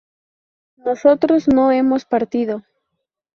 nosotros 0.83 1.47
no 1.47 1.71
hemos 1.71 2.05
partido 2.05 2.63